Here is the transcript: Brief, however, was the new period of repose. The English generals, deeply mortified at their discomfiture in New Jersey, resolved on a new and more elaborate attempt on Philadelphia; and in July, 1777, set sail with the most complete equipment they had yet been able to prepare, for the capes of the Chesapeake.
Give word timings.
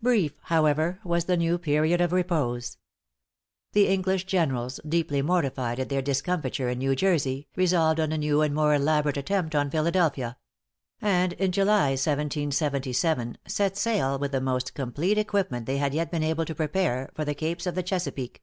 Brief, 0.00 0.38
however, 0.44 1.00
was 1.04 1.26
the 1.26 1.36
new 1.36 1.58
period 1.58 2.00
of 2.00 2.12
repose. 2.14 2.78
The 3.72 3.88
English 3.88 4.24
generals, 4.24 4.80
deeply 4.88 5.20
mortified 5.20 5.78
at 5.78 5.90
their 5.90 6.00
discomfiture 6.00 6.70
in 6.70 6.78
New 6.78 6.96
Jersey, 6.96 7.46
resolved 7.56 8.00
on 8.00 8.10
a 8.10 8.16
new 8.16 8.40
and 8.40 8.54
more 8.54 8.74
elaborate 8.74 9.18
attempt 9.18 9.54
on 9.54 9.68
Philadelphia; 9.68 10.38
and 11.02 11.34
in 11.34 11.52
July, 11.52 11.90
1777, 11.90 13.36
set 13.46 13.76
sail 13.76 14.18
with 14.18 14.32
the 14.32 14.40
most 14.40 14.72
complete 14.72 15.18
equipment 15.18 15.66
they 15.66 15.76
had 15.76 15.92
yet 15.92 16.10
been 16.10 16.22
able 16.22 16.46
to 16.46 16.54
prepare, 16.54 17.10
for 17.14 17.26
the 17.26 17.34
capes 17.34 17.66
of 17.66 17.74
the 17.74 17.82
Chesapeake. 17.82 18.42